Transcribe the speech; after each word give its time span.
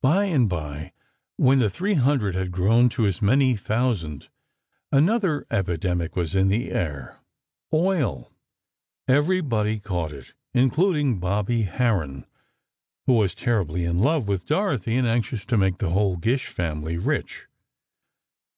By 0.00 0.24
and 0.24 0.48
by, 0.48 0.94
when 1.36 1.58
the 1.58 1.68
three 1.68 1.92
hundred 1.92 2.34
had 2.34 2.50
grown 2.52 2.88
to 2.88 3.04
as 3.06 3.20
many 3.20 3.54
thousand, 3.54 4.30
another 4.90 5.46
epidemic 5.50 6.16
was 6.16 6.34
in 6.34 6.48
the 6.48 6.70
air. 6.70 7.18
Oil! 7.70 8.32
Everybody 9.06 9.78
caught 9.78 10.10
it, 10.12 10.32
including 10.54 11.20
Bobby 11.20 11.64
Harron, 11.64 12.24
who 13.06 13.12
was 13.12 13.34
terribly 13.34 13.84
in 13.84 13.98
love 13.98 14.26
with 14.26 14.46
Dorothy 14.46 14.96
and 14.96 15.06
anxious 15.06 15.44
to 15.44 15.58
make 15.58 15.76
the 15.76 15.90
whole 15.90 16.16
Gish 16.16 16.46
family 16.46 16.96
rich. 16.96 17.44